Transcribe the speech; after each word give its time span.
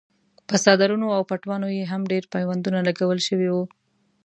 په 0.47 0.55
څادرونو 0.63 1.07
او 1.17 1.21
پټوانو 1.29 1.67
یې 1.77 1.83
هم 1.91 2.01
ډېر 2.11 2.23
پیوندونه 2.33 2.79
لګول 2.87 3.19
شوي 3.27 3.49
وو. 3.51 3.63